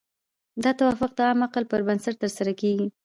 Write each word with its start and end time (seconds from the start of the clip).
دا 0.63 0.71
توافق 0.79 1.11
د 1.15 1.19
عام 1.27 1.39
عقل 1.47 1.63
پر 1.71 1.81
بنسټ 1.87 2.15
ترسره 2.23 2.53
کیږي. 2.61 2.87